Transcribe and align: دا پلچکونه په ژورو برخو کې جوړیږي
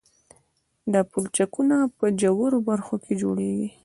دا 0.91 1.01
پلچکونه 1.11 1.77
په 1.97 2.05
ژورو 2.19 2.59
برخو 2.69 2.95
کې 3.03 3.13
جوړیږي 3.21 3.69